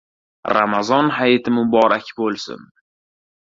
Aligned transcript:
Ramazon 0.55 1.11
hayiti 1.19 1.53
muborak 1.59 2.11
bo‘lsin! 2.23 2.69